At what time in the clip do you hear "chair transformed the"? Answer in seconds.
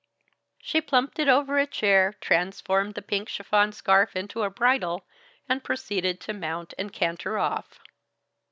1.67-3.03